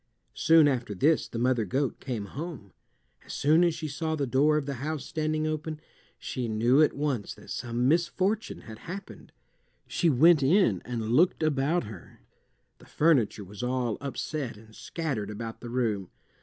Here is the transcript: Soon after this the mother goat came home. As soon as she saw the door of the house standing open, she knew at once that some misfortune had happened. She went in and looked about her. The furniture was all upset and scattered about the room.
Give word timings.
Soon 0.33 0.67
after 0.67 0.95
this 0.95 1.27
the 1.27 1.37
mother 1.37 1.63
goat 1.63 1.99
came 1.99 2.25
home. 2.25 2.73
As 3.23 3.33
soon 3.33 3.63
as 3.63 3.75
she 3.75 3.87
saw 3.87 4.15
the 4.15 4.25
door 4.25 4.57
of 4.57 4.65
the 4.65 4.73
house 4.81 5.05
standing 5.05 5.45
open, 5.45 5.79
she 6.17 6.47
knew 6.47 6.81
at 6.81 6.93
once 6.95 7.35
that 7.35 7.51
some 7.51 7.87
misfortune 7.87 8.61
had 8.61 8.79
happened. 8.79 9.31
She 9.85 10.09
went 10.09 10.41
in 10.41 10.81
and 10.85 11.09
looked 11.11 11.43
about 11.43 11.83
her. 11.83 12.21
The 12.79 12.87
furniture 12.87 13.43
was 13.45 13.61
all 13.61 13.99
upset 14.01 14.57
and 14.57 14.73
scattered 14.73 15.29
about 15.29 15.61
the 15.61 15.69
room. 15.69 16.09